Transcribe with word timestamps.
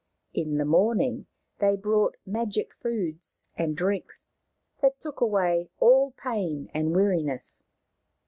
In 0.33 0.57
the 0.57 0.65
morning 0.65 1.27
they 1.59 1.75
brought 1.75 2.17
magic 2.25 2.73
foods 2.73 3.43
and 3.55 3.77
drinks 3.77 4.25
that 4.81 4.99
took 4.99 5.21
away 5.21 5.69
all 5.79 6.09
pain 6.17 6.71
and 6.73 6.95
weariness. 6.95 7.61